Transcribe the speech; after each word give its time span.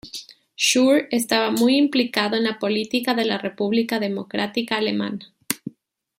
Schur 0.57 1.07
estaba 1.11 1.51
muy 1.51 1.77
implicado 1.77 2.35
en 2.35 2.45
la 2.45 2.57
política 2.57 3.13
de 3.13 3.23
la 3.25 3.37
República 3.37 3.99
Democrática 3.99 4.77
Alemana. 4.77 5.31